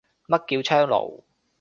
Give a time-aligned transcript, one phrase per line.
[0.25, 1.21] 乜叫窗爐